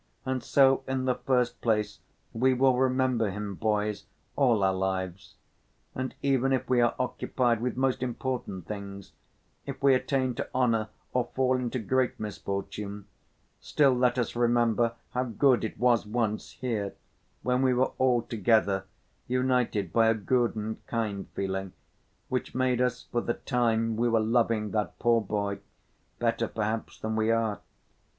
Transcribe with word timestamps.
And 0.25 0.41
so 0.41 0.81
in 0.87 1.05
the 1.05 1.13
first 1.13 1.61
place, 1.61 1.99
we 2.33 2.55
will 2.55 2.75
remember 2.75 3.29
him, 3.29 3.53
boys, 3.53 4.07
all 4.35 4.63
our 4.63 4.73
lives. 4.73 5.35
And 5.93 6.15
even 6.23 6.51
if 6.51 6.67
we 6.67 6.81
are 6.81 6.95
occupied 6.97 7.61
with 7.61 7.77
most 7.77 8.01
important 8.01 8.65
things, 8.65 9.11
if 9.67 9.83
we 9.83 9.93
attain 9.93 10.33
to 10.33 10.49
honor 10.55 10.89
or 11.13 11.29
fall 11.35 11.55
into 11.57 11.77
great 11.77 12.19
misfortune—still 12.19 13.93
let 13.93 14.17
us 14.17 14.35
remember 14.35 14.95
how 15.11 15.25
good 15.25 15.63
it 15.63 15.77
was 15.77 16.07
once 16.07 16.53
here, 16.53 16.95
when 17.43 17.61
we 17.61 17.71
were 17.71 17.91
all 17.99 18.23
together, 18.23 18.85
united 19.27 19.93
by 19.93 20.07
a 20.07 20.15
good 20.15 20.55
and 20.55 20.83
kind 20.87 21.27
feeling 21.35 21.73
which 22.27 22.55
made 22.55 22.81
us, 22.81 23.03
for 23.11 23.21
the 23.21 23.35
time 23.35 23.95
we 23.95 24.09
were 24.09 24.19
loving 24.19 24.71
that 24.71 24.97
poor 24.97 25.21
boy, 25.21 25.59
better 26.17 26.47
perhaps 26.47 26.99
than 26.99 27.15
we 27.15 27.29
are. 27.29 27.59